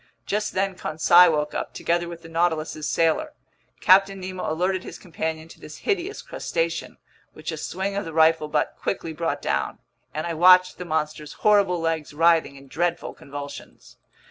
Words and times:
Just 0.25 0.53
then 0.53 0.73
Conseil 0.73 1.31
woke 1.33 1.53
up, 1.53 1.75
together 1.75 2.09
with 2.09 2.23
the 2.23 2.27
Nautilus's 2.27 2.89
sailor. 2.89 3.33
Captain 3.81 4.19
Nemo 4.19 4.51
alerted 4.51 4.83
his 4.83 4.97
companion 4.97 5.47
to 5.49 5.59
this 5.59 5.77
hideous 5.85 6.23
crustacean, 6.23 6.97
which 7.33 7.51
a 7.51 7.57
swing 7.57 7.95
of 7.95 8.03
the 8.05 8.11
rifle 8.11 8.47
butt 8.47 8.75
quickly 8.81 9.13
brought 9.13 9.43
down, 9.43 9.77
and 10.11 10.25
I 10.25 10.33
watched 10.33 10.79
the 10.79 10.85
monster's 10.85 11.33
horrible 11.45 11.79
legs 11.79 12.15
writhing 12.15 12.55
in 12.55 12.67
dreadful 12.67 13.13
convulsions. 13.13 13.97